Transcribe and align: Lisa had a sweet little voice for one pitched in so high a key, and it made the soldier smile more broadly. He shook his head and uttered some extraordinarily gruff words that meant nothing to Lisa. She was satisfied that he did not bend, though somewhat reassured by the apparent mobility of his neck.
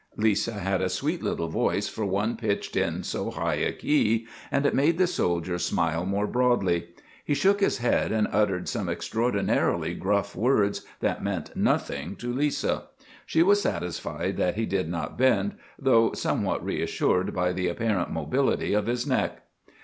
Lisa 0.17 0.53
had 0.53 0.81
a 0.81 0.89
sweet 0.89 1.21
little 1.21 1.47
voice 1.47 1.87
for 1.87 2.03
one 2.03 2.35
pitched 2.35 2.75
in 2.75 3.03
so 3.03 3.29
high 3.29 3.53
a 3.59 3.71
key, 3.71 4.25
and 4.51 4.65
it 4.65 4.73
made 4.73 4.97
the 4.97 5.05
soldier 5.05 5.59
smile 5.59 6.07
more 6.07 6.25
broadly. 6.25 6.87
He 7.23 7.35
shook 7.35 7.59
his 7.61 7.77
head 7.77 8.11
and 8.11 8.27
uttered 8.31 8.67
some 8.67 8.89
extraordinarily 8.89 9.93
gruff 9.93 10.35
words 10.35 10.81
that 11.01 11.23
meant 11.23 11.55
nothing 11.55 12.15
to 12.15 12.33
Lisa. 12.33 12.85
She 13.27 13.43
was 13.43 13.61
satisfied 13.61 14.37
that 14.37 14.55
he 14.55 14.65
did 14.65 14.89
not 14.89 15.19
bend, 15.19 15.53
though 15.77 16.13
somewhat 16.13 16.65
reassured 16.65 17.31
by 17.35 17.53
the 17.53 17.67
apparent 17.67 18.09
mobility 18.09 18.73
of 18.73 18.87
his 18.87 19.05
neck. 19.05 19.43